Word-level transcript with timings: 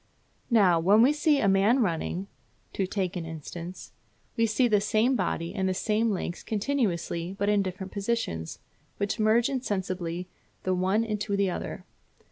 Now, 0.49 0.79
when 0.79 1.03
we 1.03 1.13
see 1.13 1.39
a 1.39 1.47
man 1.47 1.79
running 1.79 2.25
(to 2.73 2.87
take 2.87 3.15
an 3.15 3.23
instance) 3.27 3.91
we 4.35 4.47
see 4.47 4.67
the 4.67 4.81
same 4.81 5.15
body 5.15 5.53
and 5.53 5.69
the 5.69 5.75
same 5.75 6.09
legs 6.09 6.41
continuously, 6.41 7.35
but 7.37 7.49
in 7.49 7.61
different 7.61 7.91
positions, 7.91 8.57
which 8.97 9.19
merge 9.19 9.47
insensibly 9.47 10.27
the 10.63 10.73
one 10.73 11.03
into 11.03 11.37
the 11.37 11.51
other. 11.51 11.85